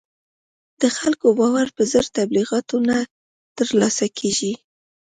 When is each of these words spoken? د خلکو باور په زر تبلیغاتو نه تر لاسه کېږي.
د 0.81 0.83
خلکو 0.97 1.27
باور 1.39 1.67
په 1.75 1.81
زر 1.91 2.05
تبلیغاتو 2.17 2.75
نه 2.89 2.97
تر 3.57 3.67
لاسه 3.79 4.05
کېږي. 4.17 4.53